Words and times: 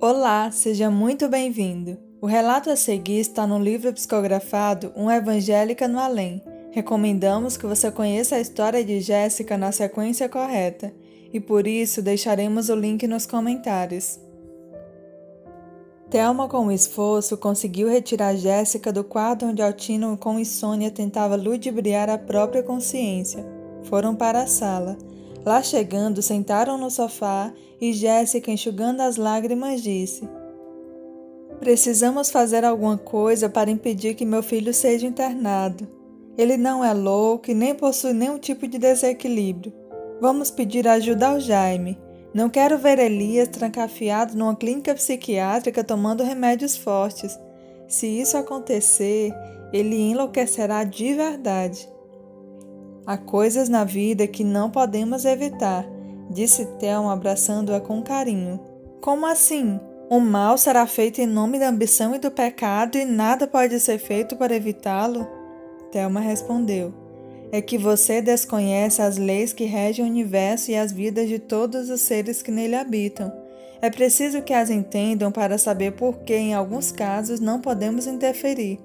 Olá, 0.00 0.48
seja 0.52 0.88
muito 0.92 1.28
bem-vindo. 1.28 1.98
O 2.20 2.26
relato 2.28 2.70
a 2.70 2.76
seguir 2.76 3.18
está 3.18 3.48
no 3.48 3.58
livro 3.58 3.92
psicografado 3.92 4.92
Um 4.94 5.10
Evangélica 5.10 5.88
no 5.88 5.98
Além. 5.98 6.40
Recomendamos 6.70 7.56
que 7.56 7.66
você 7.66 7.90
conheça 7.90 8.36
a 8.36 8.40
história 8.40 8.84
de 8.84 9.00
Jéssica 9.00 9.58
na 9.58 9.72
sequência 9.72 10.28
correta 10.28 10.92
e 11.32 11.40
por 11.40 11.66
isso 11.66 12.00
deixaremos 12.00 12.68
o 12.68 12.76
link 12.76 13.08
nos 13.08 13.26
comentários. 13.26 14.20
Thelma, 16.08 16.48
com 16.48 16.70
esforço, 16.70 17.36
conseguiu 17.36 17.88
retirar 17.88 18.36
Jéssica 18.36 18.92
do 18.92 19.02
quarto 19.02 19.46
onde 19.46 19.60
Altino, 19.60 20.16
com 20.16 20.38
insônia, 20.38 20.92
tentava 20.92 21.34
ludibriar 21.34 22.08
a 22.08 22.16
própria 22.16 22.62
consciência. 22.62 23.44
Foram 23.82 24.14
para 24.14 24.42
a 24.42 24.46
sala. 24.46 24.96
Lá 25.48 25.62
chegando, 25.62 26.20
sentaram 26.20 26.76
no 26.76 26.90
sofá 26.90 27.50
e 27.80 27.90
Jéssica, 27.94 28.50
enxugando 28.50 29.00
as 29.00 29.16
lágrimas, 29.16 29.82
disse: 29.82 30.28
Precisamos 31.58 32.30
fazer 32.30 32.66
alguma 32.66 32.98
coisa 32.98 33.48
para 33.48 33.70
impedir 33.70 34.12
que 34.14 34.26
meu 34.26 34.42
filho 34.42 34.74
seja 34.74 35.06
internado. 35.06 35.88
Ele 36.36 36.58
não 36.58 36.84
é 36.84 36.92
louco 36.92 37.50
e 37.50 37.54
nem 37.54 37.74
possui 37.74 38.12
nenhum 38.12 38.38
tipo 38.38 38.68
de 38.68 38.76
desequilíbrio. 38.76 39.72
Vamos 40.20 40.50
pedir 40.50 40.86
ajuda 40.86 41.28
ao 41.28 41.40
Jaime. 41.40 41.98
Não 42.34 42.50
quero 42.50 42.76
ver 42.76 42.98
Elias 42.98 43.48
trancafiado 43.48 44.36
numa 44.36 44.54
clínica 44.54 44.94
psiquiátrica 44.94 45.82
tomando 45.82 46.22
remédios 46.22 46.76
fortes. 46.76 47.40
Se 47.88 48.06
isso 48.06 48.36
acontecer, 48.36 49.32
ele 49.72 49.96
enlouquecerá 49.96 50.84
de 50.84 51.14
verdade. 51.14 51.88
Há 53.08 53.16
coisas 53.16 53.70
na 53.70 53.84
vida 53.84 54.26
que 54.26 54.44
não 54.44 54.70
podemos 54.70 55.24
evitar, 55.24 55.86
disse 56.28 56.66
Thelma 56.78 57.14
abraçando-a 57.14 57.80
com 57.80 58.02
carinho. 58.02 58.60
Como 59.00 59.24
assim? 59.24 59.80
O 60.10 60.20
mal 60.20 60.58
será 60.58 60.86
feito 60.86 61.18
em 61.18 61.26
nome 61.26 61.58
da 61.58 61.70
ambição 61.70 62.14
e 62.14 62.18
do 62.18 62.30
pecado 62.30 62.98
e 62.98 63.06
nada 63.06 63.46
pode 63.46 63.80
ser 63.80 63.96
feito 63.96 64.36
para 64.36 64.54
evitá-lo? 64.54 65.26
Thelma 65.90 66.20
respondeu 66.20 66.92
é 67.50 67.62
que 67.62 67.78
você 67.78 68.20
desconhece 68.20 69.00
as 69.00 69.16
leis 69.16 69.52
que 69.52 69.64
regem 69.64 70.04
o 70.04 70.08
universo 70.08 70.70
e 70.70 70.76
as 70.76 70.92
vidas 70.92 71.28
de 71.28 71.38
todos 71.38 71.88
os 71.88 72.02
seres 72.02 72.42
que 72.42 72.50
nele 72.50 72.74
habitam. 72.74 73.32
É 73.80 73.88
preciso 73.88 74.42
que 74.42 74.52
as 74.52 74.70
entendam 74.70 75.30
para 75.32 75.56
saber 75.56 75.92
por 75.92 76.18
que, 76.18 76.34
em 76.34 76.52
alguns 76.52 76.90
casos, 76.90 77.40
não 77.40 77.60
podemos 77.60 78.06
interferir. 78.06 78.78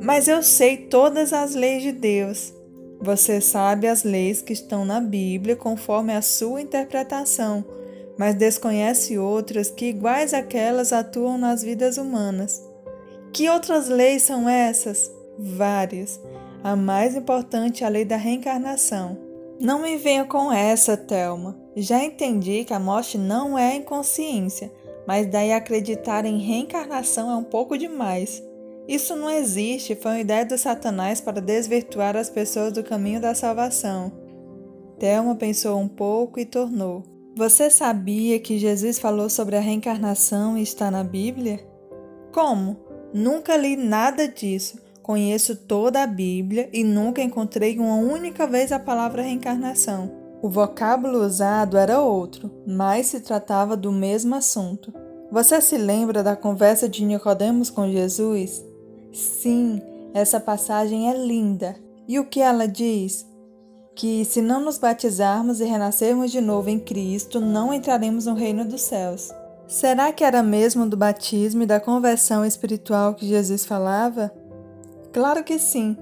Mas 0.00 0.28
eu 0.28 0.42
sei 0.42 0.76
todas 0.76 1.32
as 1.32 1.54
leis 1.54 1.82
de 1.82 1.92
Deus. 1.92 2.57
Você 3.00 3.40
sabe 3.40 3.86
as 3.86 4.02
leis 4.02 4.42
que 4.42 4.52
estão 4.52 4.84
na 4.84 5.00
Bíblia 5.00 5.54
conforme 5.54 6.12
a 6.12 6.20
sua 6.20 6.60
interpretação, 6.60 7.64
mas 8.18 8.34
desconhece 8.34 9.16
outras 9.16 9.70
que, 9.70 9.86
iguais 9.86 10.34
àquelas, 10.34 10.92
atuam 10.92 11.38
nas 11.38 11.62
vidas 11.62 11.96
humanas. 11.96 12.60
Que 13.32 13.48
outras 13.48 13.88
leis 13.88 14.22
são 14.22 14.48
essas? 14.48 15.12
Várias. 15.38 16.20
A 16.64 16.74
mais 16.74 17.14
importante 17.14 17.84
é 17.84 17.86
a 17.86 17.90
lei 17.90 18.04
da 18.04 18.16
reencarnação. 18.16 19.16
Não 19.60 19.82
me 19.82 19.96
venha 19.96 20.24
com 20.24 20.52
essa, 20.52 20.96
Thelma. 20.96 21.56
Já 21.76 22.02
entendi 22.02 22.64
que 22.64 22.74
a 22.74 22.80
morte 22.80 23.16
não 23.16 23.56
é 23.56 23.76
inconsciência, 23.76 24.72
mas 25.06 25.26
daí 25.28 25.52
acreditar 25.52 26.24
em 26.24 26.38
reencarnação 26.38 27.30
é 27.30 27.36
um 27.36 27.44
pouco 27.44 27.78
demais. 27.78 28.42
Isso 28.88 29.14
não 29.14 29.28
existe, 29.28 29.94
foi 29.94 30.12
uma 30.12 30.20
ideia 30.20 30.46
do 30.46 30.56
Satanás 30.56 31.20
para 31.20 31.42
desvirtuar 31.42 32.16
as 32.16 32.30
pessoas 32.30 32.72
do 32.72 32.82
caminho 32.82 33.20
da 33.20 33.34
salvação. 33.34 34.10
Thelma 34.98 35.36
pensou 35.36 35.78
um 35.78 35.86
pouco 35.86 36.40
e 36.40 36.46
tornou: 36.46 37.02
Você 37.36 37.68
sabia 37.68 38.40
que 38.40 38.58
Jesus 38.58 38.98
falou 38.98 39.28
sobre 39.28 39.56
a 39.56 39.60
reencarnação 39.60 40.56
e 40.56 40.62
está 40.62 40.90
na 40.90 41.04
Bíblia? 41.04 41.60
Como? 42.32 42.78
Nunca 43.12 43.58
li 43.58 43.76
nada 43.76 44.26
disso. 44.26 44.78
Conheço 45.02 45.54
toda 45.54 46.02
a 46.02 46.06
Bíblia 46.06 46.70
e 46.72 46.82
nunca 46.82 47.22
encontrei 47.22 47.78
uma 47.78 47.96
única 47.96 48.46
vez 48.46 48.72
a 48.72 48.78
palavra 48.78 49.22
reencarnação. 49.22 50.10
O 50.40 50.48
vocábulo 50.48 51.18
usado 51.18 51.76
era 51.76 52.00
outro, 52.00 52.50
mas 52.66 53.08
se 53.08 53.20
tratava 53.20 53.76
do 53.76 53.92
mesmo 53.92 54.34
assunto. 54.34 54.94
Você 55.30 55.60
se 55.60 55.76
lembra 55.76 56.22
da 56.22 56.34
conversa 56.34 56.88
de 56.88 57.04
Nicodemos 57.04 57.68
com 57.68 57.90
Jesus? 57.90 58.67
Sim, 59.12 59.80
essa 60.14 60.38
passagem 60.38 61.10
é 61.10 61.16
linda. 61.16 61.76
E 62.06 62.18
o 62.18 62.24
que 62.24 62.40
ela 62.40 62.66
diz? 62.66 63.26
Que 63.94 64.24
se 64.24 64.40
não 64.40 64.60
nos 64.60 64.78
batizarmos 64.78 65.60
e 65.60 65.64
renascermos 65.64 66.30
de 66.30 66.40
novo 66.40 66.70
em 66.70 66.78
Cristo, 66.78 67.40
não 67.40 67.72
entraremos 67.74 68.26
no 68.26 68.34
reino 68.34 68.64
dos 68.64 68.82
céus. 68.82 69.30
Será 69.66 70.12
que 70.12 70.24
era 70.24 70.42
mesmo 70.42 70.88
do 70.88 70.96
batismo 70.96 71.62
e 71.62 71.66
da 71.66 71.78
conversão 71.78 72.44
espiritual 72.44 73.14
que 73.14 73.26
Jesus 73.26 73.66
falava? 73.66 74.32
Claro 75.12 75.44
que 75.44 75.58
sim. 75.58 75.96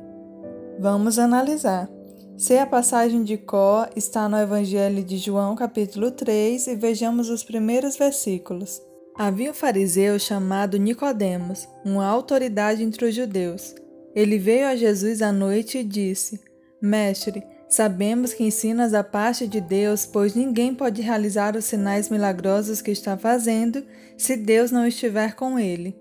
Vamos 0.78 1.18
analisar. 1.18 1.88
Se 2.36 2.58
a 2.58 2.66
passagem 2.66 3.24
de 3.24 3.38
Có 3.38 3.88
está 3.96 4.28
no 4.28 4.36
Evangelho 4.36 5.02
de 5.02 5.16
João, 5.16 5.56
capítulo 5.56 6.10
3, 6.10 6.66
e 6.66 6.76
vejamos 6.76 7.30
os 7.30 7.42
primeiros 7.42 7.96
versículos. 7.96 8.82
Havia 9.18 9.50
um 9.50 9.54
fariseu 9.54 10.18
chamado 10.18 10.76
Nicodemos, 10.76 11.66
uma 11.82 12.04
autoridade 12.04 12.82
entre 12.82 13.06
os 13.06 13.14
judeus. 13.14 13.74
Ele 14.14 14.36
veio 14.36 14.66
a 14.66 14.76
Jesus 14.76 15.22
à 15.22 15.32
noite 15.32 15.78
e 15.78 15.84
disse: 15.84 16.38
Mestre, 16.82 17.42
sabemos 17.66 18.34
que 18.34 18.44
ensinas 18.44 18.92
a 18.92 19.02
parte 19.02 19.46
de 19.46 19.58
Deus, 19.58 20.04
pois 20.04 20.34
ninguém 20.34 20.74
pode 20.74 21.00
realizar 21.00 21.56
os 21.56 21.64
sinais 21.64 22.10
milagrosos 22.10 22.82
que 22.82 22.90
está 22.90 23.16
fazendo 23.16 23.82
se 24.18 24.36
Deus 24.36 24.70
não 24.70 24.86
estiver 24.86 25.34
com 25.34 25.58
ele. 25.58 25.96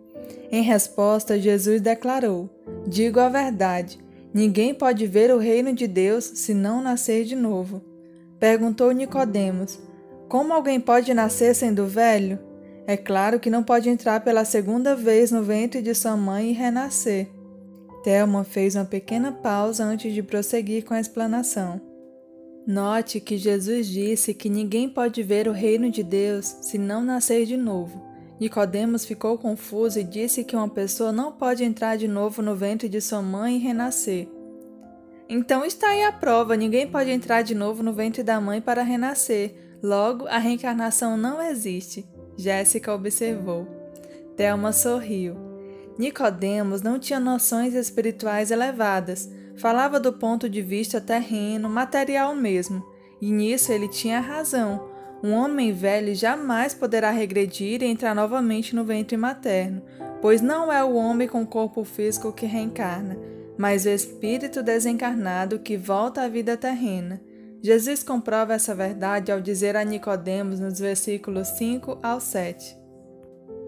Em 0.51 0.61
resposta, 0.61 1.39
Jesus 1.39 1.79
declarou: 1.79 2.49
Digo 2.85 3.21
a 3.21 3.29
verdade: 3.29 3.97
ninguém 4.33 4.73
pode 4.73 5.07
ver 5.07 5.33
o 5.33 5.39
reino 5.39 5.71
de 5.71 5.87
Deus 5.87 6.25
se 6.25 6.53
não 6.53 6.81
nascer 6.81 7.23
de 7.23 7.35
novo. 7.35 7.81
Perguntou 8.41 8.91
Nicodemos: 8.91 9.79
Como 10.27 10.51
alguém 10.51 10.81
pode 10.81 11.13
nascer 11.13 11.55
sendo 11.55 11.87
velho? 11.87 12.54
É 12.87 12.95
claro 12.95 13.39
que 13.39 13.49
não 13.49 13.63
pode 13.63 13.89
entrar 13.89 14.19
pela 14.23 14.45
segunda 14.45 14.95
vez 14.95 15.31
no 15.31 15.41
ventre 15.41 15.81
de 15.81 15.95
sua 15.95 16.15
mãe 16.15 16.51
e 16.51 16.53
renascer. 16.53 17.27
Thelma 18.03 18.43
fez 18.43 18.75
uma 18.75 18.85
pequena 18.85 19.31
pausa 19.31 19.83
antes 19.83 20.13
de 20.13 20.21
prosseguir 20.21 20.85
com 20.85 20.93
a 20.93 20.99
explanação. 20.99 21.81
Note 22.67 23.19
que 23.19 23.37
Jesus 23.37 23.87
disse 23.87 24.33
que 24.33 24.49
ninguém 24.49 24.87
pode 24.87 25.23
ver 25.23 25.47
o 25.47 25.51
reino 25.51 25.89
de 25.89 26.03
Deus 26.03 26.45
se 26.61 26.77
não 26.77 27.03
nascer 27.03 27.45
de 27.45 27.57
novo. 27.57 28.03
Nicodemos 28.39 29.05
ficou 29.05 29.37
confuso 29.37 29.99
e 29.99 30.03
disse 30.03 30.43
que 30.43 30.55
uma 30.55 30.69
pessoa 30.69 31.11
não 31.11 31.31
pode 31.31 31.63
entrar 31.63 31.95
de 31.95 32.07
novo 32.07 32.41
no 32.41 32.55
ventre 32.55 32.87
de 32.87 33.01
sua 33.01 33.21
mãe 33.21 33.55
e 33.55 33.59
renascer. 33.59 34.27
Então 35.27 35.65
está 35.65 35.89
aí 35.89 36.03
a 36.03 36.11
prova: 36.11 36.55
ninguém 36.55 36.87
pode 36.87 37.09
entrar 37.09 37.41
de 37.41 37.55
novo 37.55 37.81
no 37.81 37.93
ventre 37.93 38.21
da 38.21 38.39
mãe 38.39 38.61
para 38.61 38.83
renascer. 38.83 39.55
Logo, 39.81 40.27
a 40.27 40.37
reencarnação 40.37 41.17
não 41.17 41.41
existe. 41.41 42.05
Jéssica 42.37 42.93
observou. 42.93 43.67
Thelma 44.35 44.71
sorriu. 44.71 45.35
Nicodemos 45.97 46.81
não 46.81 46.99
tinha 46.99 47.19
noções 47.19 47.73
espirituais 47.73 48.51
elevadas. 48.51 49.29
Falava 49.55 49.99
do 49.99 50.11
ponto 50.11 50.49
de 50.49 50.61
vista 50.61 50.99
terreno, 50.99 51.69
material 51.69 52.35
mesmo. 52.35 52.85
E 53.21 53.31
nisso 53.31 53.71
ele 53.71 53.87
tinha 53.87 54.19
razão 54.19 54.95
um 55.25 55.33
homem 55.33 55.71
velho 55.71 56.13
jamais 56.13 56.75
poderá 56.75 57.09
regredir 57.09 57.81
e 57.81 57.87
entrar 57.87 58.13
novamente 58.13 58.75
no 58.75 58.83
ventre 58.83 59.17
materno, 59.17 59.81
pois 60.21 60.39
não 60.39 60.71
é 60.71 60.83
o 60.83 60.93
homem 60.93 61.27
com 61.27 61.43
corpo 61.43 61.83
físico 61.83 62.31
que 62.31 62.45
reencarna, 62.45 63.17
mas 63.57 63.85
o 63.85 63.89
espírito 63.89 64.61
desencarnado 64.61 65.57
que 65.57 65.77
volta 65.77 66.21
à 66.21 66.27
vida 66.27 66.55
terrena. 66.55 67.19
Jesus 67.65 68.03
comprova 68.03 68.53
essa 68.53 68.75
verdade 68.75 69.31
ao 69.31 69.41
dizer 69.41 69.75
a 69.75 69.83
Nicodemos 69.83 70.59
nos 70.59 70.77
versículos 70.77 71.47
5 71.47 71.97
ao 72.03 72.19
7. 72.19 72.77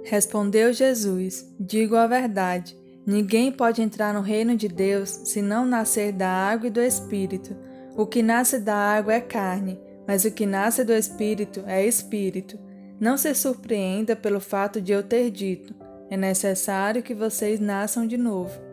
Respondeu 0.03 0.71
Jesus: 0.71 1.51
Digo 1.59 1.95
a 1.95 2.05
verdade, 2.05 2.77
ninguém 3.07 3.51
pode 3.51 3.81
entrar 3.81 4.13
no 4.13 4.21
reino 4.21 4.55
de 4.55 4.67
Deus 4.67 5.09
se 5.09 5.41
não 5.41 5.65
nascer 5.65 6.11
da 6.11 6.29
água 6.29 6.67
e 6.67 6.69
do 6.69 6.79
espírito. 6.79 7.57
O 7.95 8.05
que 8.05 8.21
nasce 8.21 8.59
da 8.59 8.75
água 8.75 9.15
é 9.15 9.19
carne, 9.19 9.79
mas 10.07 10.25
o 10.25 10.31
que 10.31 10.45
nasce 10.45 10.83
do 10.83 10.93
Espírito 10.93 11.63
é 11.65 11.83
Espírito. 11.83 12.59
Não 12.99 13.17
se 13.17 13.33
surpreenda 13.33 14.15
pelo 14.15 14.39
fato 14.39 14.79
de 14.79 14.91
eu 14.91 15.01
ter 15.01 15.31
dito: 15.31 15.73
é 16.07 16.15
necessário 16.15 17.01
que 17.01 17.15
vocês 17.15 17.59
nasçam 17.59 18.05
de 18.05 18.15
novo. 18.15 18.66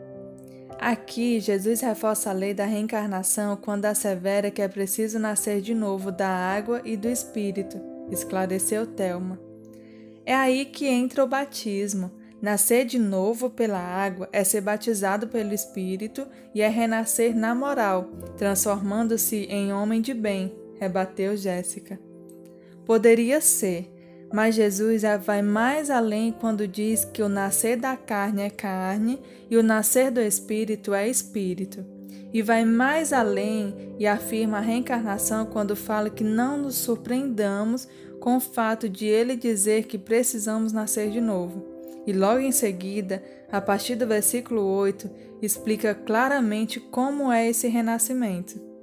Aqui, 0.78 1.40
Jesus 1.40 1.80
reforça 1.80 2.30
a 2.30 2.32
lei 2.32 2.52
da 2.52 2.64
reencarnação 2.64 3.56
quando 3.56 3.86
assevera 3.86 4.50
que 4.50 4.60
é 4.60 4.68
preciso 4.68 5.18
nascer 5.18 5.60
de 5.60 5.74
novo 5.74 6.12
da 6.12 6.28
água 6.28 6.82
e 6.84 6.96
do 6.96 7.08
Espírito, 7.08 7.80
esclareceu 8.10 8.86
Telma. 8.86 9.38
É 10.26 10.34
aí 10.34 10.64
que 10.64 10.86
entra 10.86 11.22
o 11.22 11.28
batismo. 11.28 12.10
Nascer 12.40 12.84
de 12.84 12.98
novo 12.98 13.48
pela 13.48 13.78
água 13.78 14.28
é 14.30 14.44
ser 14.44 14.60
batizado 14.60 15.28
pelo 15.28 15.54
Espírito 15.54 16.26
e 16.54 16.60
é 16.60 16.68
renascer 16.68 17.34
na 17.34 17.54
moral, 17.54 18.10
transformando-se 18.36 19.46
em 19.46 19.72
homem 19.72 20.02
de 20.02 20.12
bem, 20.12 20.54
rebateu 20.78 21.36
Jéssica. 21.38 21.98
Poderia 22.84 23.40
ser, 23.40 23.90
Mas 24.34 24.56
Jesus 24.56 25.02
vai 25.24 25.42
mais 25.42 25.88
além 25.90 26.32
quando 26.32 26.66
diz 26.66 27.04
que 27.04 27.22
o 27.22 27.28
nascer 27.28 27.76
da 27.76 27.96
carne 27.96 28.42
é 28.42 28.50
carne 28.50 29.22
e 29.48 29.56
o 29.56 29.62
nascer 29.62 30.10
do 30.10 30.20
espírito 30.20 30.92
é 30.92 31.08
espírito. 31.08 31.86
E 32.32 32.42
vai 32.42 32.64
mais 32.64 33.12
além 33.12 33.94
e 33.96 34.08
afirma 34.08 34.58
a 34.58 34.60
reencarnação 34.60 35.46
quando 35.46 35.76
fala 35.76 36.10
que 36.10 36.24
não 36.24 36.58
nos 36.58 36.74
surpreendamos 36.74 37.86
com 38.18 38.38
o 38.38 38.40
fato 38.40 38.88
de 38.88 39.06
ele 39.06 39.36
dizer 39.36 39.84
que 39.84 39.96
precisamos 39.96 40.72
nascer 40.72 41.12
de 41.12 41.20
novo. 41.20 41.64
E 42.04 42.12
logo 42.12 42.40
em 42.40 42.50
seguida, 42.50 43.22
a 43.52 43.60
partir 43.60 43.94
do 43.94 44.04
versículo 44.04 44.62
8, 44.62 45.08
explica 45.40 45.94
claramente 45.94 46.80
como 46.80 47.30
é 47.30 47.48
esse 47.48 47.68
renascimento. 47.68 48.73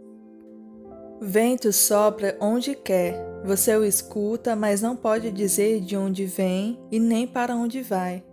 Vento 1.24 1.72
sopra 1.72 2.36
onde 2.42 2.74
quer, 2.74 3.16
você 3.46 3.78
o 3.78 3.86
escuta, 3.86 4.56
mas 4.56 4.82
não 4.82 4.96
pode 4.96 5.30
dizer 5.30 5.80
de 5.80 5.96
onde 5.96 6.26
vem 6.26 6.80
e 6.92 7.00
nem 7.00 7.28
para 7.28 7.56
onde 7.56 7.84
vai. 7.84 8.24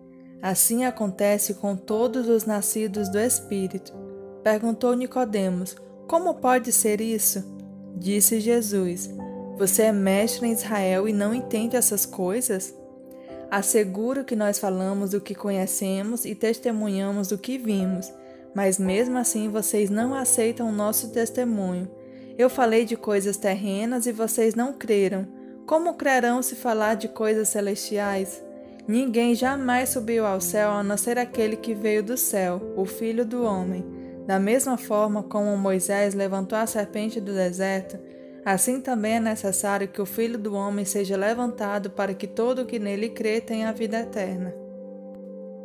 Assim 0.40 0.86
acontece 0.86 1.52
com 1.52 1.76
todos 1.76 2.26
os 2.30 2.46
nascidos 2.46 3.10
do 3.10 3.18
Espírito. 3.18 3.92
Perguntou 4.42 4.94
Nicodemos: 4.94 5.76
Como 6.06 6.36
pode 6.36 6.72
ser 6.72 7.02
isso? 7.02 7.44
Disse 7.94 8.40
Jesus: 8.40 9.10
Você 9.58 9.82
é 9.82 9.92
mestre 9.92 10.48
em 10.48 10.52
Israel 10.52 11.06
e 11.06 11.12
não 11.12 11.34
entende 11.34 11.76
essas 11.76 12.06
coisas? 12.06 12.74
Asseguro 13.50 14.24
que 14.24 14.34
nós 14.34 14.58
falamos 14.58 15.12
o 15.12 15.20
que 15.20 15.34
conhecemos 15.34 16.24
e 16.24 16.34
testemunhamos 16.34 17.32
o 17.32 17.36
que 17.36 17.58
vimos, 17.58 18.10
mas 18.54 18.78
mesmo 18.78 19.18
assim 19.18 19.50
vocês 19.50 19.90
não 19.90 20.14
aceitam 20.14 20.70
o 20.70 20.72
nosso 20.72 21.10
testemunho. 21.10 21.97
Eu 22.38 22.48
falei 22.48 22.84
de 22.84 22.96
coisas 22.96 23.36
terrenas 23.36 24.06
e 24.06 24.12
vocês 24.12 24.54
não 24.54 24.72
creram. 24.72 25.26
Como 25.66 25.94
crerão 25.94 26.40
se 26.40 26.54
falar 26.54 26.94
de 26.94 27.08
coisas 27.08 27.48
celestiais? 27.48 28.42
Ninguém 28.86 29.34
jamais 29.34 29.90
subiu 29.90 30.24
ao 30.24 30.40
céu 30.40 30.70
a 30.70 30.82
não 30.82 30.96
ser 30.96 31.18
aquele 31.18 31.56
que 31.56 31.74
veio 31.74 32.02
do 32.02 32.16
céu, 32.16 32.62
o 32.76 32.86
Filho 32.86 33.26
do 33.26 33.42
Homem. 33.42 33.84
Da 34.26 34.38
mesma 34.38 34.78
forma 34.78 35.22
como 35.22 35.56
Moisés 35.58 36.14
levantou 36.14 36.56
a 36.56 36.66
serpente 36.66 37.20
do 37.20 37.34
deserto, 37.34 37.98
Assim 38.48 38.80
também 38.80 39.16
é 39.16 39.20
necessário 39.20 39.88
que 39.88 40.00
o 40.00 40.06
Filho 40.06 40.38
do 40.38 40.54
Homem 40.54 40.82
seja 40.82 41.18
levantado 41.18 41.90
para 41.90 42.14
que 42.14 42.26
todo 42.26 42.62
o 42.62 42.64
que 42.64 42.78
nele 42.78 43.10
crê 43.10 43.42
tenha 43.42 43.68
a 43.68 43.72
vida 43.72 44.00
eterna. 44.00 44.54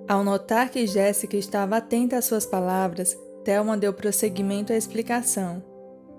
Ao 0.05 0.21
notar 0.21 0.69
que 0.69 0.85
Jéssica 0.85 1.37
estava 1.37 1.77
atenta 1.77 2.17
às 2.17 2.25
suas 2.25 2.45
palavras, 2.45 3.17
Thelma 3.45 3.77
deu 3.77 3.93
prosseguimento 3.93 4.73
à 4.73 4.75
explicação. 4.75 5.63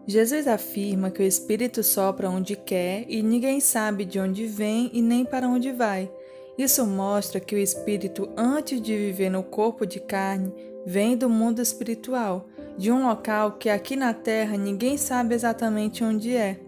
Jesus 0.06 0.46
afirma 0.46 1.10
que 1.10 1.22
o 1.22 1.26
Espírito 1.26 1.82
sopra 1.82 2.28
onde 2.28 2.56
quer 2.56 3.04
e 3.08 3.22
ninguém 3.22 3.60
sabe 3.60 4.04
de 4.04 4.18
onde 4.18 4.46
vem 4.46 4.90
e 4.92 5.00
nem 5.00 5.24
para 5.24 5.48
onde 5.48 5.72
vai. 5.72 6.10
Isso 6.58 6.86
mostra 6.86 7.40
que 7.40 7.54
o 7.54 7.58
Espírito, 7.58 8.28
antes 8.36 8.80
de 8.80 8.96
viver 8.96 9.30
no 9.30 9.42
corpo 9.42 9.86
de 9.86 9.98
carne, 10.00 10.52
vem 10.86 11.16
do 11.16 11.28
mundo 11.28 11.62
espiritual 11.62 12.46
de 12.76 12.90
um 12.90 13.06
local 13.06 13.52
que 13.52 13.68
aqui 13.68 13.96
na 13.96 14.12
Terra 14.12 14.56
ninguém 14.56 14.96
sabe 14.96 15.34
exatamente 15.34 16.02
onde 16.02 16.36
é. 16.36 16.58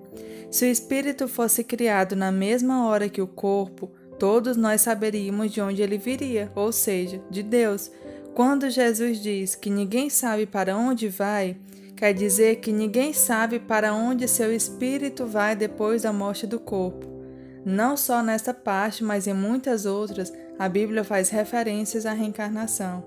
Se 0.50 0.64
o 0.64 0.68
espírito 0.68 1.26
fosse 1.26 1.64
criado 1.64 2.14
na 2.14 2.30
mesma 2.30 2.86
hora 2.86 3.08
que 3.08 3.20
o 3.20 3.26
corpo, 3.26 3.90
todos 4.18 4.56
nós 4.56 4.80
saberíamos 4.80 5.52
de 5.52 5.60
onde 5.60 5.82
ele 5.82 5.98
viria, 5.98 6.50
ou 6.54 6.70
seja, 6.70 7.20
de 7.30 7.42
Deus. 7.42 7.90
Quando 8.34 8.70
Jesus 8.70 9.20
diz 9.20 9.54
que 9.54 9.68
ninguém 9.68 10.08
sabe 10.08 10.46
para 10.46 10.76
onde 10.76 11.08
vai, 11.08 11.56
quer 11.96 12.12
dizer 12.12 12.56
que 12.56 12.70
ninguém 12.70 13.12
sabe 13.12 13.58
para 13.58 13.94
onde 13.94 14.28
seu 14.28 14.54
espírito 14.54 15.26
vai 15.26 15.56
depois 15.56 16.02
da 16.02 16.12
morte 16.12 16.46
do 16.46 16.60
corpo. 16.60 17.06
Não 17.64 17.96
só 17.96 18.22
nesta 18.22 18.52
parte, 18.52 19.02
mas 19.02 19.26
em 19.26 19.32
muitas 19.32 19.86
outras, 19.86 20.32
a 20.58 20.68
Bíblia 20.68 21.02
faz 21.02 21.30
referências 21.30 22.06
à 22.06 22.12
reencarnação. 22.12 23.02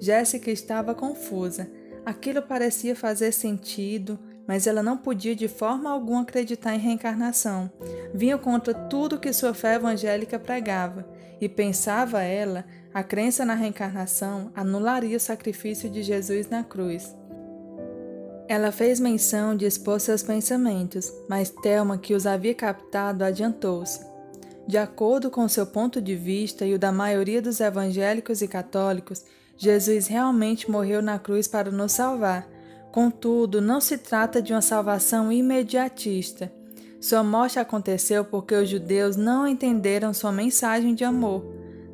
Jéssica 0.00 0.50
estava 0.50 0.94
confusa. 0.94 1.68
Aquilo 2.06 2.40
parecia 2.40 2.94
fazer 2.94 3.32
sentido, 3.32 4.18
mas 4.46 4.66
ela 4.66 4.82
não 4.82 4.96
podia 4.96 5.34
de 5.34 5.48
forma 5.48 5.90
alguma 5.90 6.22
acreditar 6.22 6.74
em 6.74 6.78
reencarnação. 6.78 7.70
Vinha 8.14 8.38
contra 8.38 8.74
tudo 8.74 9.18
que 9.18 9.32
sua 9.32 9.54
fé 9.54 9.74
evangélica 9.74 10.38
pregava, 10.38 11.06
e 11.40 11.48
pensava 11.48 12.22
ela, 12.22 12.64
a 12.92 13.02
crença 13.02 13.44
na 13.44 13.54
reencarnação 13.54 14.52
anularia 14.54 15.16
o 15.16 15.20
sacrifício 15.20 15.90
de 15.90 16.02
Jesus 16.02 16.48
na 16.48 16.62
cruz. 16.62 17.14
Ela 18.46 18.70
fez 18.70 19.00
menção 19.00 19.56
de 19.56 19.64
expor 19.64 19.98
seus 20.00 20.22
pensamentos, 20.22 21.12
mas 21.28 21.50
Thelma, 21.50 21.96
que 21.96 22.14
os 22.14 22.26
havia 22.26 22.54
captado, 22.54 23.24
adiantou-se. 23.24 24.00
De 24.66 24.76
acordo 24.76 25.30
com 25.30 25.48
seu 25.48 25.66
ponto 25.66 26.00
de 26.00 26.14
vista 26.14 26.64
e 26.64 26.74
o 26.74 26.78
da 26.78 26.92
maioria 26.92 27.40
dos 27.40 27.60
evangélicos 27.60 28.42
e 28.42 28.48
católicos, 28.48 29.24
Jesus 29.56 30.06
realmente 30.06 30.70
morreu 30.70 31.00
na 31.00 31.18
cruz 31.18 31.46
para 31.46 31.70
nos 31.70 31.92
salvar. 31.92 32.48
Contudo, 32.92 33.60
não 33.60 33.80
se 33.80 33.98
trata 33.98 34.40
de 34.40 34.52
uma 34.52 34.62
salvação 34.62 35.32
imediatista. 35.32 36.52
Sua 37.00 37.22
morte 37.22 37.58
aconteceu 37.58 38.24
porque 38.24 38.54
os 38.54 38.68
judeus 38.68 39.16
não 39.16 39.46
entenderam 39.46 40.14
sua 40.14 40.32
mensagem 40.32 40.94
de 40.94 41.04
amor, 41.04 41.44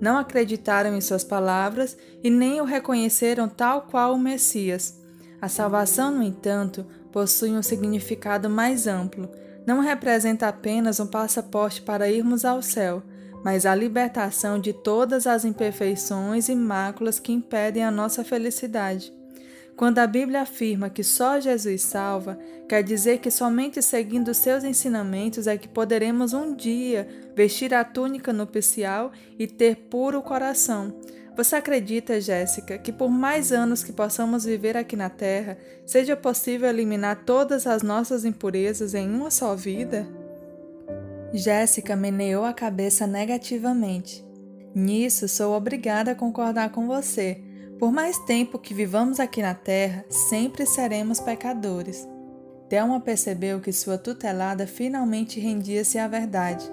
não 0.00 0.17
acreditaram 0.17 0.94
em 0.97 1.00
suas 1.00 1.25
palavras 1.25 1.97
e 2.23 2.31
nem 2.31 2.61
o 2.61 2.64
reconheceram 2.64 3.49
tal 3.49 3.82
qual 3.82 4.14
o 4.14 4.19
Messias. 4.19 5.00
A 5.40 5.48
salvação, 5.48 6.10
no 6.10 6.22
entanto, 6.22 6.84
possui 7.10 7.50
um 7.50 7.62
significado 7.62 8.50
mais 8.50 8.87
amplo. 8.87 9.31
Não 9.66 9.81
representa 9.81 10.48
apenas 10.48 11.00
um 11.00 11.06
passaporte 11.06 11.81
para 11.82 12.10
irmos 12.10 12.44
ao 12.44 12.60
céu, 12.62 13.02
mas 13.42 13.64
a 13.64 13.75
libertação 13.75 14.58
de 14.58 14.72
todas 14.72 15.26
as 15.26 15.44
imperfeições 15.44 16.48
e 16.48 16.54
máculas 16.54 17.19
que 17.19 17.32
impedem 17.32 17.84
a 17.84 17.90
nossa 17.90 18.22
felicidade. 18.22 19.12
Quando 19.76 19.98
a 19.98 20.06
Bíblia 20.06 20.42
afirma 20.42 20.90
que 20.90 21.02
só 21.02 21.40
Jesus 21.40 21.81
salva, 21.81 22.38
quer 22.69 22.82
dizer 22.82 23.19
que 23.19 23.31
somente 23.31 23.81
seguindo 23.81 24.34
seus 24.34 24.62
ensinamentos 24.62 25.46
é 25.46 25.56
que 25.56 25.66
poderemos 25.66 26.34
um 26.34 26.54
dia 26.54 27.08
vestir 27.34 27.72
a 27.72 27.82
túnica 27.82 28.31
nupcial 28.31 29.10
e 29.38 29.46
ter 29.46 29.76
puro 29.88 30.20
coração. 30.20 30.94
Você 31.40 31.56
acredita, 31.56 32.20
Jéssica, 32.20 32.76
que 32.76 32.92
por 32.92 33.08
mais 33.08 33.50
anos 33.50 33.82
que 33.82 33.94
possamos 33.94 34.44
viver 34.44 34.76
aqui 34.76 34.94
na 34.94 35.08
Terra, 35.08 35.56
seja 35.87 36.14
possível 36.14 36.69
eliminar 36.69 37.25
todas 37.25 37.66
as 37.66 37.82
nossas 37.82 38.26
impurezas 38.26 38.92
em 38.92 39.08
uma 39.08 39.31
só 39.31 39.56
vida? 39.56 40.06
Jéssica 41.32 41.96
meneou 41.96 42.44
a 42.44 42.52
cabeça 42.52 43.06
negativamente. 43.06 44.22
Nisso 44.75 45.26
sou 45.28 45.54
obrigada 45.54 46.11
a 46.11 46.14
concordar 46.14 46.73
com 46.73 46.87
você. 46.87 47.40
Por 47.78 47.90
mais 47.90 48.18
tempo 48.18 48.59
que 48.59 48.75
vivamos 48.75 49.18
aqui 49.18 49.40
na 49.40 49.54
Terra, 49.54 50.04
sempre 50.11 50.66
seremos 50.66 51.20
pecadores. 51.20 52.06
Thelma 52.68 53.00
percebeu 53.00 53.61
que 53.61 53.73
sua 53.73 53.97
tutelada 53.97 54.66
finalmente 54.66 55.40
rendia-se 55.40 55.99
à 55.99 56.06
verdade. 56.06 56.70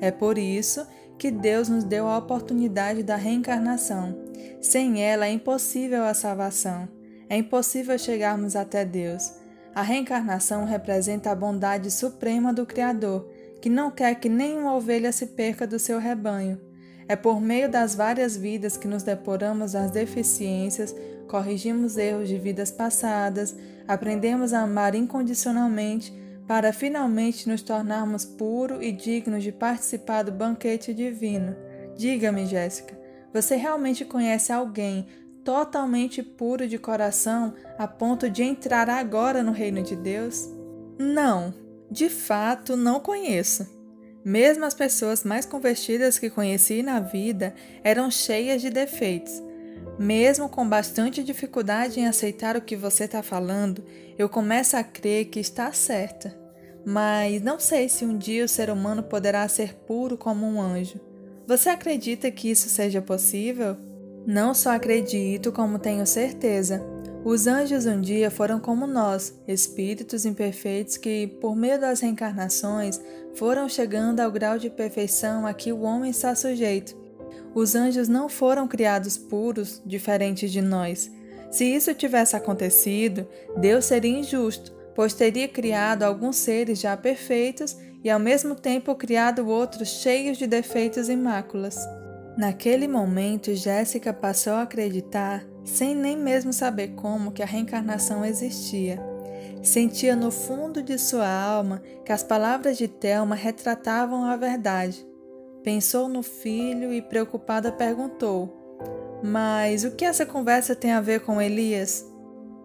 É 0.00 0.12
por 0.12 0.38
isso 0.38 0.86
que 1.18 1.30
Deus 1.30 1.68
nos 1.68 1.84
deu 1.84 2.06
a 2.06 2.18
oportunidade 2.18 3.02
da 3.02 3.16
reencarnação. 3.16 4.16
Sem 4.60 5.02
ela 5.02 5.26
é 5.26 5.30
impossível 5.30 6.04
a 6.04 6.14
salvação. 6.14 6.88
É 7.28 7.36
impossível 7.36 7.98
chegarmos 7.98 8.56
até 8.56 8.84
Deus. 8.84 9.32
A 9.74 9.82
reencarnação 9.82 10.64
representa 10.64 11.30
a 11.30 11.34
bondade 11.34 11.90
suprema 11.90 12.52
do 12.52 12.64
Criador 12.64 13.28
que 13.60 13.70
não 13.70 13.90
quer 13.90 14.14
que 14.16 14.28
nenhuma 14.28 14.74
ovelha 14.74 15.10
se 15.10 15.28
perca 15.28 15.66
do 15.66 15.78
seu 15.78 15.98
rebanho. 15.98 16.60
É 17.08 17.16
por 17.16 17.40
meio 17.40 17.68
das 17.68 17.94
várias 17.94 18.36
vidas 18.36 18.76
que 18.76 18.86
nos 18.86 19.02
deporamos 19.02 19.72
das 19.72 19.90
deficiências, 19.90 20.94
corrigimos 21.28 21.96
erros 21.96 22.28
de 22.28 22.38
vidas 22.38 22.70
passadas, 22.70 23.56
aprendemos 23.88 24.52
a 24.52 24.60
amar 24.60 24.94
incondicionalmente 24.94 26.12
para 26.46 26.72
finalmente 26.72 27.48
nos 27.48 27.62
tornarmos 27.62 28.24
puros 28.24 28.78
e 28.82 28.92
dignos 28.92 29.42
de 29.42 29.52
participar 29.52 30.22
do 30.22 30.32
banquete 30.32 30.92
divino. 30.92 31.56
Diga-me, 31.96 32.46
Jéssica, 32.46 32.98
você 33.32 33.56
realmente 33.56 34.04
conhece 34.04 34.52
alguém 34.52 35.06
totalmente 35.44 36.22
puro 36.22 36.66
de 36.66 36.78
coração 36.78 37.54
a 37.78 37.86
ponto 37.86 38.28
de 38.30 38.42
entrar 38.42 38.88
agora 38.88 39.42
no 39.42 39.52
reino 39.52 39.82
de 39.82 39.94
Deus? 39.94 40.48
Não, 40.98 41.54
de 41.90 42.08
fato, 42.08 42.76
não 42.76 42.98
conheço. 42.98 43.66
Mesmo 44.24 44.64
as 44.64 44.72
pessoas 44.72 45.22
mais 45.22 45.44
convertidas 45.44 46.18
que 46.18 46.30
conheci 46.30 46.82
na 46.82 46.98
vida 46.98 47.54
eram 47.82 48.10
cheias 48.10 48.62
de 48.62 48.70
defeitos. 48.70 49.42
Mesmo 49.98 50.48
com 50.48 50.68
bastante 50.68 51.22
dificuldade 51.22 52.00
em 52.00 52.06
aceitar 52.06 52.56
o 52.56 52.62
que 52.62 52.74
você 52.74 53.04
está 53.04 53.22
falando, 53.22 53.84
eu 54.18 54.28
começo 54.28 54.76
a 54.76 54.82
crer 54.82 55.26
que 55.26 55.38
está 55.38 55.72
certa. 55.72 56.36
Mas 56.84 57.40
não 57.40 57.58
sei 57.58 57.88
se 57.88 58.04
um 58.04 58.18
dia 58.18 58.44
o 58.44 58.48
ser 58.48 58.70
humano 58.70 59.02
poderá 59.02 59.46
ser 59.48 59.74
puro 59.86 60.18
como 60.18 60.46
um 60.46 60.60
anjo. 60.60 61.00
Você 61.46 61.68
acredita 61.68 62.30
que 62.30 62.50
isso 62.50 62.68
seja 62.68 63.00
possível? 63.00 63.76
Não 64.26 64.54
só 64.54 64.70
acredito, 64.70 65.52
como 65.52 65.78
tenho 65.78 66.06
certeza. 66.06 66.82
Os 67.24 67.46
anjos 67.46 67.86
um 67.86 68.00
dia 68.00 68.30
foram 68.30 68.60
como 68.60 68.86
nós, 68.86 69.34
espíritos 69.48 70.26
imperfeitos 70.26 70.98
que, 70.98 71.26
por 71.40 71.56
meio 71.56 71.80
das 71.80 72.00
reencarnações, 72.00 73.00
foram 73.34 73.68
chegando 73.68 74.20
ao 74.20 74.30
grau 74.30 74.58
de 74.58 74.68
perfeição 74.68 75.46
a 75.46 75.54
que 75.54 75.72
o 75.72 75.80
homem 75.80 76.10
está 76.10 76.34
sujeito. 76.34 76.94
Os 77.54 77.74
anjos 77.74 78.08
não 78.08 78.28
foram 78.28 78.66
criados 78.66 79.16
puros, 79.16 79.80
diferentes 79.86 80.50
de 80.50 80.60
nós. 80.60 81.10
Se 81.50 81.64
isso 81.64 81.94
tivesse 81.94 82.34
acontecido, 82.34 83.28
Deus 83.56 83.84
seria 83.84 84.18
injusto, 84.18 84.72
pois 84.94 85.14
teria 85.14 85.46
criado 85.46 86.02
alguns 86.02 86.36
seres 86.36 86.80
já 86.80 86.96
perfeitos 86.96 87.76
e 88.02 88.10
ao 88.10 88.18
mesmo 88.18 88.56
tempo 88.56 88.94
criado 88.96 89.48
outros 89.48 89.88
cheios 89.88 90.36
de 90.36 90.48
defeitos 90.48 91.08
e 91.08 91.14
máculas. 91.14 91.78
Naquele 92.36 92.88
momento, 92.88 93.54
Jéssica 93.54 94.12
passou 94.12 94.54
a 94.54 94.62
acreditar, 94.62 95.46
sem 95.64 95.94
nem 95.94 96.16
mesmo 96.16 96.52
saber 96.52 96.88
como, 96.88 97.30
que 97.30 97.42
a 97.42 97.46
reencarnação 97.46 98.24
existia. 98.24 99.00
Sentia 99.62 100.16
no 100.16 100.32
fundo 100.32 100.82
de 100.82 100.98
sua 100.98 101.28
alma 101.28 101.80
que 102.04 102.12
as 102.12 102.24
palavras 102.24 102.76
de 102.76 102.88
Thelma 102.88 103.36
retratavam 103.36 104.24
a 104.24 104.36
verdade. 104.36 105.06
Pensou 105.64 106.10
no 106.10 106.22
filho 106.22 106.92
e, 106.92 107.00
preocupada, 107.00 107.72
perguntou: 107.72 109.20
Mas 109.24 109.82
o 109.82 109.92
que 109.92 110.04
essa 110.04 110.26
conversa 110.26 110.76
tem 110.76 110.92
a 110.92 111.00
ver 111.00 111.20
com 111.20 111.40
Elias? 111.40 112.06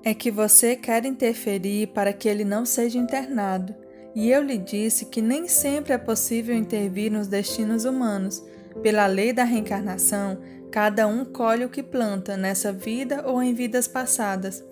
É 0.03 0.13
que 0.13 0.29
você 0.29 0.75
quer 0.75 1.06
interferir 1.06 1.88
para 1.88 2.12
que 2.12 2.27
ele 2.27 2.44
não 2.44 2.65
seja 2.65 2.98
internado, 2.98 3.74
e 4.13 4.29
eu 4.29 4.44
lhe 4.44 4.58
disse 4.58 5.06
que 5.06 5.22
nem 5.22 5.48
sempre 5.48 5.94
é 5.94 5.98
possível 5.98 6.53
intervir 6.53 7.10
nos 7.10 7.27
destinos 7.27 7.86
humanos 7.86 8.44
pela 8.84 9.08
lei 9.08 9.32
da 9.32 9.46
reencarnação, 9.46 10.38
cada 10.70 11.08
um 11.08 11.24
colhe 11.24 11.63
o 11.63 11.70
que 11.70 11.82
planta 11.82 12.36
nessa 12.36 12.72
vida 12.72 13.24
ou 13.25 13.41
em 13.41 13.53
vidas 13.53 13.88
passadas. 13.88 14.63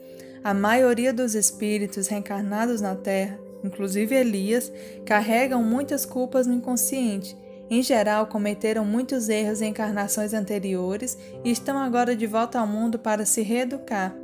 A 0.44 0.54
maioria 0.54 1.14
dos 1.14 1.34
espíritos 1.34 2.08
reencarnados 2.08 2.82
na 2.82 2.96
Terra, 2.96 3.40
inclusive 3.64 4.16
Elias, 4.16 4.72
carregam 5.06 5.64
muitas 5.64 6.06
culpas 6.06 6.46
no 6.46 6.54
inconsciente. 6.54 7.36
Em 7.70 7.82
geral, 7.82 8.28
cometeram 8.28 8.86
muitos 8.86 9.28
erros 9.28 9.62
em 9.62 9.70
encarnações 9.70 10.34
anteriores 10.34 11.18
e 11.44 11.52
estão 11.52 11.78
agora 11.78 12.16
de 12.16 12.26
volta 12.26 12.60
ao 12.60 12.68
mundo 12.68 12.98
para 12.98 13.26
se 13.26 13.42
reeducar. 13.42 14.16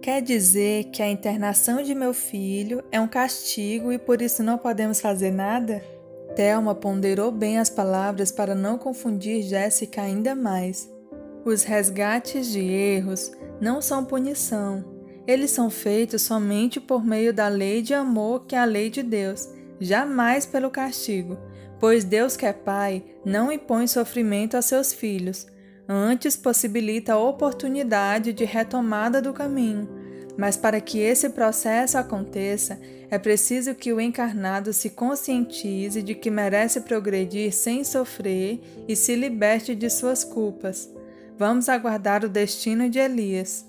Quer 0.00 0.20
dizer 0.20 0.84
que 0.92 1.02
a 1.02 1.08
internação 1.08 1.82
de 1.82 1.94
meu 1.94 2.12
filho 2.12 2.84
é 2.92 3.00
um 3.00 3.08
castigo 3.08 3.90
e 3.90 3.98
por 3.98 4.20
isso 4.20 4.42
não 4.42 4.58
podemos 4.58 5.00
fazer 5.00 5.30
nada? 5.30 5.82
Thelma 6.36 6.74
ponderou 6.74 7.32
bem 7.32 7.58
as 7.58 7.70
palavras 7.70 8.30
para 8.30 8.54
não 8.54 8.76
confundir 8.76 9.42
Jéssica 9.42 10.02
ainda 10.02 10.34
mais. 10.34 10.92
Os 11.44 11.62
resgates 11.62 12.48
de 12.48 12.60
erros 12.60 13.32
não 13.60 13.80
são 13.80 14.04
punição. 14.04 14.84
Eles 15.26 15.50
são 15.50 15.70
feitos 15.70 16.22
somente 16.22 16.78
por 16.78 17.04
meio 17.04 17.32
da 17.32 17.48
lei 17.48 17.80
de 17.80 17.94
amor 17.94 18.44
que 18.46 18.54
é 18.54 18.58
a 18.58 18.64
lei 18.64 18.90
de 18.90 19.02
Deus, 19.02 19.48
jamais 19.80 20.44
pelo 20.44 20.70
castigo, 20.70 21.38
pois 21.78 22.04
Deus 22.04 22.36
que 22.36 22.46
é 22.46 22.52
Pai 22.52 23.04
não 23.24 23.50
impõe 23.50 23.86
sofrimento 23.86 24.56
a 24.56 24.62
seus 24.62 24.92
filhos, 24.92 25.46
antes 25.88 26.36
possibilita 26.36 27.14
a 27.14 27.18
oportunidade 27.18 28.32
de 28.32 28.44
retomada 28.44 29.20
do 29.20 29.32
caminho. 29.32 29.88
Mas 30.36 30.56
para 30.56 30.80
que 30.80 30.98
esse 30.98 31.28
processo 31.30 31.96
aconteça, 31.96 32.78
é 33.10 33.18
preciso 33.18 33.74
que 33.74 33.92
o 33.92 34.00
encarnado 34.00 34.72
se 34.72 34.90
conscientize 34.90 36.02
de 36.02 36.14
que 36.14 36.30
merece 36.30 36.80
progredir 36.80 37.52
sem 37.52 37.84
sofrer 37.84 38.60
e 38.88 38.96
se 38.96 39.14
liberte 39.14 39.74
de 39.74 39.88
suas 39.88 40.24
culpas. 40.24 40.90
Vamos 41.38 41.68
aguardar 41.68 42.24
o 42.24 42.28
destino 42.28 42.88
de 42.88 42.98
Elias. 42.98 43.64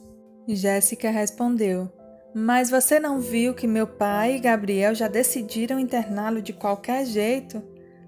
Jéssica 0.47 1.09
respondeu: 1.09 1.91
Mas 2.33 2.69
você 2.69 2.99
não 2.99 3.19
viu 3.19 3.53
que 3.53 3.67
meu 3.67 3.85
pai 3.85 4.35
e 4.35 4.39
Gabriel 4.39 4.95
já 4.95 5.07
decidiram 5.07 5.79
interná-lo 5.79 6.41
de 6.41 6.53
qualquer 6.53 7.05
jeito? 7.05 7.61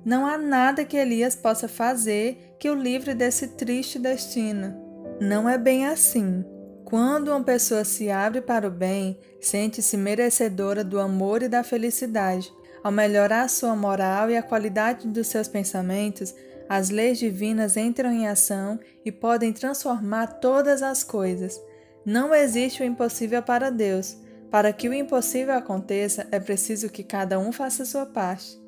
Não 0.07 0.25
há 0.25 0.37
nada 0.37 0.85
que 0.85 0.95
Elias 0.95 1.35
possa 1.35 1.67
fazer 1.67 2.55
que 2.57 2.69
o 2.69 2.73
livre 2.73 3.13
desse 3.13 3.45
triste 3.45 3.99
destino. 3.99 4.73
Não 5.19 5.49
é 5.49 5.57
bem 5.57 5.85
assim. 5.85 6.45
Quando 6.85 7.27
uma 7.27 7.43
pessoa 7.43 7.83
se 7.83 8.09
abre 8.09 8.39
para 8.39 8.69
o 8.69 8.71
bem, 8.71 9.19
sente-se 9.41 9.97
merecedora 9.97 10.81
do 10.81 10.97
amor 10.97 11.43
e 11.43 11.49
da 11.49 11.61
felicidade. 11.61 12.49
Ao 12.81 12.89
melhorar 12.89 13.49
sua 13.49 13.75
moral 13.75 14.31
e 14.31 14.37
a 14.37 14.41
qualidade 14.41 15.05
dos 15.09 15.27
seus 15.27 15.49
pensamentos, 15.49 16.33
as 16.69 16.89
leis 16.89 17.19
divinas 17.19 17.75
entram 17.75 18.09
em 18.09 18.29
ação 18.29 18.79
e 19.03 19.11
podem 19.11 19.51
transformar 19.51 20.39
todas 20.39 20.81
as 20.81 21.03
coisas. 21.03 21.61
Não 22.05 22.33
existe 22.33 22.81
o 22.81 22.85
impossível 22.85 23.43
para 23.43 23.69
Deus. 23.69 24.17
Para 24.49 24.71
que 24.71 24.87
o 24.87 24.93
impossível 24.93 25.55
aconteça, 25.55 26.25
é 26.31 26.39
preciso 26.39 26.87
que 26.87 27.03
cada 27.03 27.37
um 27.37 27.51
faça 27.51 27.83
sua 27.83 28.05
parte. 28.05 28.66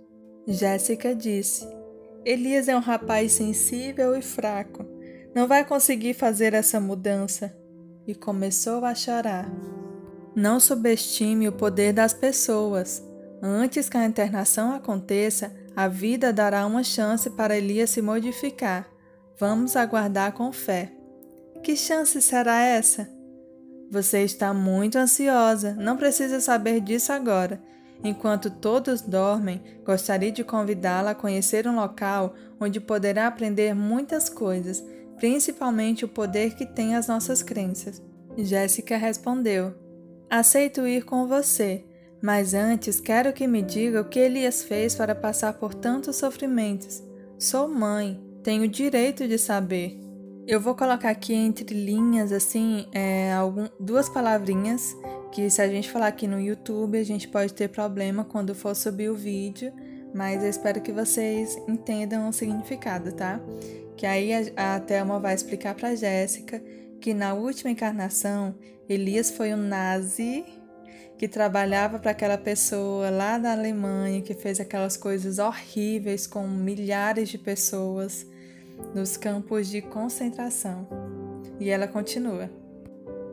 Jéssica 0.50 1.14
disse: 1.14 1.68
Elias 2.26 2.68
é 2.68 2.76
um 2.76 2.80
rapaz 2.80 3.34
sensível 3.34 4.16
e 4.16 4.22
fraco. 4.22 4.84
Não 5.34 5.48
vai 5.48 5.64
conseguir 5.64 6.16
fazer 6.16 6.56
essa 6.56 6.80
mudança 6.80 7.56
e 8.08 8.16
começou 8.16 8.84
a 8.84 8.96
chorar. 8.96 9.48
Não 10.36 10.60
subestime 10.60 11.48
o 11.48 11.52
poder 11.52 11.94
das 11.94 12.14
pessoas. 12.14 13.04
Antes 13.42 13.88
que 13.88 13.96
a 13.96 14.06
internação 14.06 14.74
aconteça, 14.74 15.54
a 15.76 15.88
vida 15.88 16.34
dará 16.34 16.66
uma 16.66 16.84
chance 16.84 17.30
para 17.30 17.56
Elias 17.56 17.92
se 17.92 18.02
modificar. 18.02 18.90
Vamos 19.38 19.76
aguardar 19.76 20.34
com 20.34 20.52
fé. 20.52 20.92
Que 21.64 21.76
chance 21.76 22.20
será 22.24 22.60
essa? 22.60 23.08
Você 23.92 24.24
está 24.24 24.54
muito 24.54 24.98
ansiosa, 24.98 25.74
não 25.76 25.96
precisa 25.96 26.42
saber 26.42 26.82
disso 26.82 27.12
agora. 27.14 27.62
Enquanto 28.04 28.50
todos 28.50 29.02
dormem, 29.02 29.62
gostaria 29.86 30.32
de 30.32 30.44
convidá-la 30.44 31.12
a 31.12 31.16
conhecer 31.16 31.68
um 31.68 31.76
local 31.76 32.34
onde 32.60 32.80
poderá 32.80 33.28
aprender 33.28 33.74
muitas 33.74 34.30
coisas 34.30 34.84
principalmente 35.20 36.06
o 36.06 36.08
poder 36.08 36.56
que 36.56 36.66
tem 36.66 36.96
as 36.96 37.08
nossas 37.08 37.44
crenças. 37.44 38.02
Jéssica 38.38 38.98
respondeu: 38.98 39.76
Aceito 40.30 40.88
ir 40.88 41.04
com 41.04 41.28
você, 41.28 41.84
mas 42.22 42.54
antes 42.54 43.00
quero 43.00 43.34
que 43.34 43.46
me 43.46 43.62
diga 43.62 44.02
o 44.02 44.06
que 44.06 44.20
Elias 44.20 44.64
fez 44.64 44.96
para 44.96 45.14
passar 45.14 45.54
por 45.54 45.74
tantos 45.74 46.16
sofrimentos. 46.16 47.04
Sou 47.38 47.68
mãe, 47.68 48.20
tenho 48.42 48.68
direito 48.68 49.28
de 49.28 49.38
saber. 49.38 50.00
Eu 50.48 50.60
vou 50.60 50.74
colocar 50.74 51.10
aqui 51.10 51.34
entre 51.34 51.76
linhas, 51.76 52.32
assim, 52.32 52.88
é, 52.92 53.32
algum, 53.34 53.68
duas 53.80 54.10
palavrinhas 54.10 54.96
que 55.32 55.50
se 55.50 55.62
a 55.62 55.68
gente 55.68 55.92
falar 55.92 56.08
aqui 56.08 56.28
no 56.28 56.40
YouTube 56.40 56.98
a 56.98 57.04
gente 57.04 57.28
pode 57.28 57.54
ter 57.54 57.70
problema 57.70 58.24
quando 58.24 58.56
for 58.56 58.76
subir 58.76 59.10
o 59.10 59.16
vídeo, 59.16 59.72
mas 60.14 60.44
eu 60.44 60.50
espero 60.50 60.82
que 60.82 60.92
vocês 60.92 61.56
entendam 61.68 62.30
o 62.30 62.34
significado, 62.34 63.12
tá? 63.12 63.40
que 64.00 64.06
aí 64.06 64.32
a, 64.56 64.80
Thelma 64.80 65.20
vai 65.20 65.36
explicar 65.36 65.76
para 65.76 65.94
Jéssica 65.94 66.64
que 67.02 67.14
na 67.14 67.34
última 67.34 67.70
encarnação 67.70 68.56
Elias 68.88 69.30
foi 69.30 69.54
um 69.54 69.58
nazi 69.58 70.46
que 71.18 71.28
trabalhava 71.28 72.00
para 72.00 72.12
aquela 72.12 72.38
pessoa 72.38 73.10
lá 73.10 73.38
da 73.38 73.52
Alemanha 73.52 74.22
que 74.22 74.34
fez 74.34 74.58
aquelas 74.58 74.96
coisas 74.96 75.38
horríveis 75.38 76.26
com 76.26 76.48
milhares 76.48 77.28
de 77.28 77.38
pessoas 77.38 78.26
nos 78.96 79.18
campos 79.18 79.68
de 79.68 79.82
concentração. 79.82 80.88
E 81.60 81.70
ela 81.70 81.86
continua. 81.86 82.50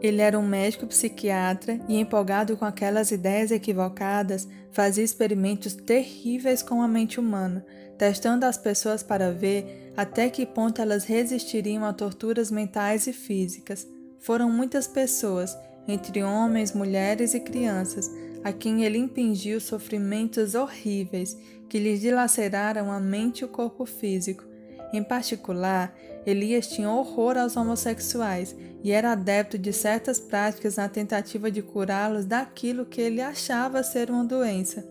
Ele 0.03 0.21
era 0.21 0.39
um 0.39 0.47
médico 0.47 0.87
psiquiatra 0.87 1.81
e, 1.89 1.97
empolgado 1.99 2.57
com 2.57 2.65
aquelas 2.65 3.11
ideias 3.11 3.51
equivocadas, 3.51 4.47
fazia 4.71 5.03
experimentos 5.03 5.75
terríveis 5.75 6.63
com 6.63 6.83
a 6.83 6.89
mente 6.89 7.19
humana, 7.19 7.65
testando 7.97 8.45
as 8.45 8.59
pessoas 8.59 9.03
para 9.03 9.33
ver 9.33 9.93
até 9.97 10.29
que 10.29 10.45
ponto 10.45 10.83
elas 10.83 11.05
resistiriam 11.05 11.85
a 11.85 11.93
torturas 11.93 12.51
mentais 12.51 13.07
e 13.07 13.13
físicas. 13.13 13.89
Foram 14.19 14.51
muitas 14.51 14.87
pessoas, 14.87 15.57
entre 15.89 16.23
homens, 16.23 16.75
mulheres 16.75 17.33
e 17.33 17.41
crianças, 17.41 18.11
a 18.45 18.53
quem 18.53 18.85
ele 18.85 18.99
impingiu 18.99 19.61
sofrimentos 19.61 20.55
horríveis 20.55 21.37
que 21.69 21.79
lhes 21.79 22.01
dilaceraram 22.01 22.93
a 22.93 23.01
mente 23.01 23.41
e 23.41 23.45
o 23.45 23.49
corpo 23.49 23.85
físico. 23.85 24.45
Em 24.93 25.03
particular, 25.03 25.95
Elias 26.25 26.67
tinha 26.67 26.91
horror 26.91 27.37
aos 27.37 27.57
homossexuais 27.57 28.55
e 28.83 28.93
era 28.93 29.13
adepto 29.13 29.59
de 29.59 29.73
certas 29.73 30.19
práticas 30.19 30.77
na 30.77 30.89
tentativa 30.89 31.51
de 31.51 31.63
curá-los 31.63 32.25
daquilo 32.25 32.87
que 32.87 33.01
ele 33.01 33.21
achava 33.21 33.83
ser 33.83 34.11
uma 34.11 34.25
doença. 34.25 34.85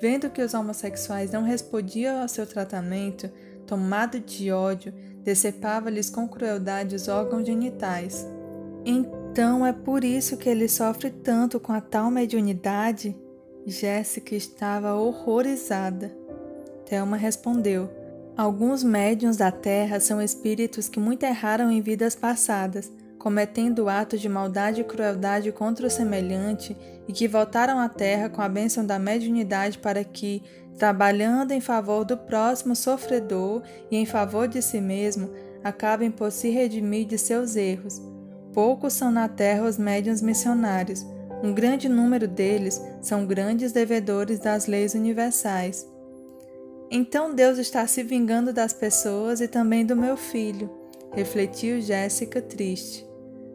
Vendo 0.00 0.30
que 0.30 0.42
os 0.42 0.54
homossexuais 0.54 1.30
não 1.30 1.42
respondiam 1.42 2.22
ao 2.22 2.28
seu 2.28 2.46
tratamento, 2.46 3.30
tomado 3.66 4.18
de 4.18 4.50
ódio, 4.50 4.94
decepava-lhes 5.22 6.08
com 6.08 6.26
crueldade 6.26 6.96
os 6.96 7.08
órgãos 7.08 7.46
genitais. 7.46 8.26
Então 8.84 9.66
é 9.66 9.72
por 9.72 10.02
isso 10.02 10.38
que 10.38 10.48
ele 10.48 10.68
sofre 10.68 11.10
tanto 11.10 11.60
com 11.60 11.72
a 11.72 11.80
tal 11.80 12.10
mediunidade? 12.10 13.14
Jéssica 13.66 14.34
estava 14.34 14.94
horrorizada. 14.94 16.10
Thelma 16.86 17.16
respondeu: 17.16 17.90
Alguns 18.40 18.82
médiuns 18.82 19.36
da 19.36 19.52
Terra 19.52 20.00
são 20.00 20.18
espíritos 20.18 20.88
que 20.88 20.98
muito 20.98 21.24
erraram 21.24 21.70
em 21.70 21.82
vidas 21.82 22.16
passadas. 22.16 22.90
cometendo 23.18 23.86
atos 23.86 24.18
de 24.18 24.30
maldade 24.30 24.80
e 24.80 24.84
crueldade 24.84 25.52
contra 25.52 25.86
o 25.86 25.90
semelhante 25.90 26.74
e 27.06 27.12
que 27.12 27.28
voltaram 27.28 27.78
à 27.78 27.86
terra 27.86 28.30
com 28.30 28.40
a 28.40 28.48
bênção 28.48 28.82
da 28.86 28.98
mediunidade 28.98 29.76
para 29.76 30.02
que, 30.02 30.42
trabalhando 30.78 31.52
em 31.52 31.60
favor 31.60 32.02
do 32.02 32.16
próximo 32.16 32.74
sofredor 32.74 33.62
e 33.90 33.96
em 33.98 34.06
favor 34.06 34.48
de 34.48 34.62
si 34.62 34.80
mesmo, 34.80 35.28
acabem 35.62 36.10
por 36.10 36.32
se 36.32 36.48
redimir 36.48 37.06
de 37.06 37.18
seus 37.18 37.56
erros. 37.56 38.00
Poucos 38.54 38.94
são 38.94 39.10
na 39.10 39.28
terra 39.28 39.68
os 39.68 39.76
médiuns 39.76 40.22
missionários. 40.22 41.04
Um 41.42 41.52
grande 41.52 41.90
número 41.90 42.26
deles 42.26 42.80
são 43.02 43.26
grandes 43.26 43.70
devedores 43.70 44.38
das 44.38 44.66
leis 44.66 44.94
universais. 44.94 45.89
Então 46.90 47.32
Deus 47.32 47.56
está 47.56 47.86
se 47.86 48.02
vingando 48.02 48.52
das 48.52 48.72
pessoas 48.72 49.40
e 49.40 49.46
também 49.46 49.86
do 49.86 49.94
meu 49.94 50.16
filho, 50.16 50.68
refletiu 51.12 51.80
Jéssica 51.80 52.42
triste. 52.42 53.06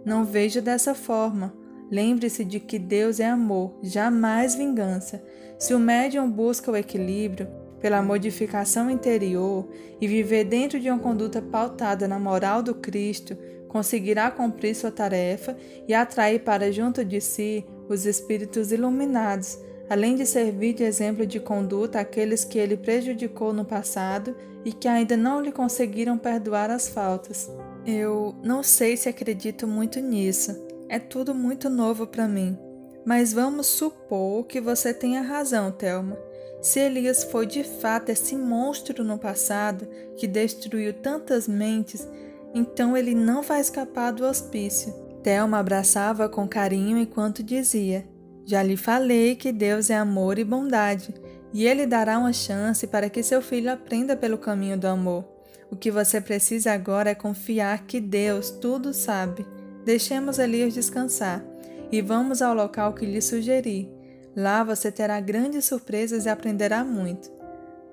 Não 0.05 0.23
vejo 0.23 0.61
dessa 0.61 0.95
forma. 0.95 1.53
Lembre-se 1.91 2.45
de 2.45 2.61
que 2.61 2.79
Deus 2.79 3.19
é 3.19 3.27
amor, 3.27 3.77
jamais 3.83 4.55
vingança. 4.55 5.21
Se 5.59 5.73
o 5.73 5.79
médium 5.79 6.31
busca 6.31 6.71
o 6.71 6.77
equilíbrio 6.77 7.47
pela 7.81 8.01
modificação 8.01 8.89
interior 8.89 9.67
e 9.99 10.07
viver 10.07 10.45
dentro 10.45 10.79
de 10.79 10.89
uma 10.89 10.99
conduta 10.99 11.41
pautada 11.41 12.07
na 12.07 12.17
moral 12.17 12.63
do 12.63 12.73
Cristo, 12.73 13.37
conseguirá 13.67 14.31
cumprir 14.31 14.73
sua 14.75 14.91
tarefa 14.91 15.57
e 15.87 15.93
atrair 15.93 16.39
para 16.39 16.71
junto 16.71 17.03
de 17.03 17.19
si 17.19 17.65
os 17.89 18.05
espíritos 18.05 18.71
iluminados 18.71 19.59
além 19.89 20.15
de 20.15 20.25
servir 20.25 20.73
de 20.73 20.83
exemplo 20.83 21.25
de 21.25 21.39
conduta 21.39 21.99
àqueles 21.99 22.43
que 22.43 22.57
ele 22.57 22.77
prejudicou 22.77 23.53
no 23.53 23.65
passado 23.65 24.35
e 24.63 24.73
que 24.73 24.87
ainda 24.87 25.15
não 25.15 25.41
lhe 25.41 25.51
conseguiram 25.51 26.17
perdoar 26.17 26.71
as 26.71 26.87
faltas. 26.87 27.49
Eu 27.85 28.35
não 28.43 28.63
sei 28.63 28.97
se 28.97 29.07
acredito 29.07 29.67
muito 29.67 29.99
nisso. 29.99 30.55
É 30.89 30.97
tudo 30.97 31.35
muito 31.35 31.69
novo 31.69 32.07
para 32.07 32.27
mim. 32.27 32.57
Mas 33.05 33.31
vamos 33.31 33.67
supor 33.67 34.45
que 34.45 34.59
você 34.59 34.91
tenha 34.93 35.21
razão, 35.21 35.71
Thelma. 35.71 36.17
Se 36.61 36.79
Elias 36.79 37.23
foi 37.23 37.45
de 37.45 37.63
fato 37.63 38.09
esse 38.09 38.35
monstro 38.35 39.03
no 39.03 39.19
passado 39.19 39.87
que 40.17 40.25
destruiu 40.25 40.93
tantas 40.93 41.47
mentes, 41.47 42.07
então 42.55 42.97
ele 42.97 43.13
não 43.13 43.43
vai 43.43 43.61
escapar 43.61 44.11
do 44.11 44.25
hospício. 44.25 44.91
Thelma 45.21 45.59
abraçava 45.59 46.27
com 46.27 46.47
carinho 46.47 46.97
enquanto 46.97 47.43
dizia: 47.43 48.07
já 48.45 48.61
lhe 48.61 48.77
falei 48.77 49.35
que 49.35 49.51
Deus 49.51 49.89
é 49.89 49.95
amor 49.95 50.37
e 50.37 50.43
bondade, 50.43 51.13
e 51.51 51.65
Ele 51.65 51.85
dará 51.85 52.19
uma 52.19 52.31
chance 52.31 52.85
para 52.85 53.09
que 53.09 53.23
seu 53.23 53.41
filho 53.41 53.71
aprenda 53.71 54.15
pelo 54.15 54.37
caminho 54.37 54.77
do 54.77 54.87
amor. 54.87 55.25
O 55.71 55.75
que 55.75 55.89
você 55.89 56.21
precisa 56.21 56.71
agora 56.71 57.09
é 57.09 57.15
confiar 57.15 57.85
que 57.85 57.99
Deus 57.99 58.51
tudo 58.51 58.93
sabe. 58.93 59.45
Deixemos 59.83 60.37
Elias 60.37 60.73
descansar 60.73 61.43
e 61.91 62.01
vamos 62.01 62.41
ao 62.41 62.53
local 62.53 62.93
que 62.93 63.05
lhe 63.05 63.21
sugeri. 63.21 63.89
Lá 64.35 64.63
você 64.63 64.91
terá 64.91 65.19
grandes 65.19 65.65
surpresas 65.65 66.25
e 66.25 66.29
aprenderá 66.29 66.83
muito. 66.83 67.31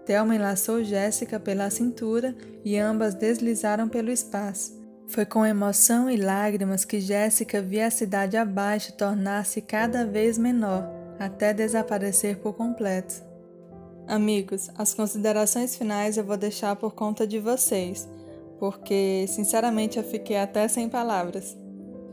Thelma 0.05 0.35
enlaçou 0.35 0.83
Jéssica 0.83 1.39
pela 1.39 1.71
cintura 1.71 2.35
e 2.65 2.77
ambas 2.77 3.15
deslizaram 3.15 3.89
pelo 3.89 4.11
espaço. 4.11 4.82
Foi 5.09 5.27
com 5.27 5.45
emoção 5.45 6.09
e 6.09 6.17
lágrimas 6.17 6.85
que 6.85 7.01
Jéssica 7.01 7.61
via 7.61 7.87
a 7.87 7.91
cidade 7.91 8.37
abaixo 8.37 8.93
tornar-se 8.95 9.61
cada 9.61 10.07
vez 10.07 10.39
menor, 10.39 10.89
até 11.19 11.53
desaparecer 11.53 12.39
por 12.39 12.55
completo. 12.55 13.23
Amigos, 14.07 14.71
as 14.77 14.95
considerações 14.95 15.77
finais 15.77 16.17
eu 16.17 16.25
vou 16.25 16.37
deixar 16.37 16.77
por 16.77 16.95
conta 16.95 17.27
de 17.27 17.39
vocês, 17.39 18.09
porque 18.59 19.27
sinceramente 19.29 19.99
eu 19.99 20.05
fiquei 20.05 20.37
até 20.37 20.67
sem 20.69 20.89
palavras. 20.89 21.57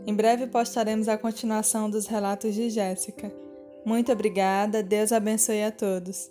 Em 0.05 0.13
breve 0.13 0.47
postaremos 0.47 1.07
a 1.07 1.17
continuação 1.17 1.89
dos 1.89 2.07
relatos 2.07 2.53
de 2.53 2.69
Jéssica. 2.69 3.31
Muito 3.85 4.11
obrigada, 4.11 4.83
Deus 4.83 5.11
abençoe 5.11 5.63
a 5.63 5.71
todos. 5.71 6.29